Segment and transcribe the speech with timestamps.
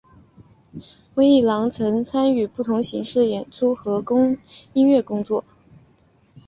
[1.13, 4.03] 温逸朗曾参与不同形式的演出和
[4.73, 5.45] 音乐工作。